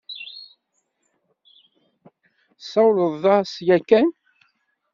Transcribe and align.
Tessawleḍ-as 2.57 3.53
yakan? 3.67 4.07